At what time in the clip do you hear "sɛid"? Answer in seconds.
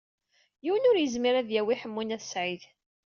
2.31-2.61